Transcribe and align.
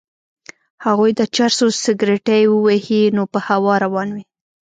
هغوی 0.85 1.11
د 1.19 1.21
چرسو 1.35 1.65
سګرټی 1.83 2.41
ووهي 2.47 3.01
نو 3.15 3.23
په 3.31 3.39
هوا 3.47 3.73
روان 3.85 4.09
وي. 4.15 4.23